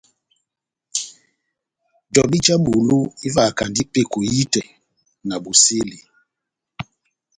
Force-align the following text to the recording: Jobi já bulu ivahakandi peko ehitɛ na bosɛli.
Jobi 2.13 2.37
já 2.45 2.55
bulu 2.63 2.99
ivahakandi 3.27 3.81
peko 3.93 4.17
ehitɛ 4.27 4.61
na 5.27 5.35
bosɛli. 5.43 5.97